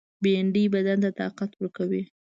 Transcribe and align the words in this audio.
بېنډۍ 0.23 0.65
بدن 0.73 0.97
ته 1.03 1.09
طاقت 1.19 1.51
ورکوي 1.55 2.03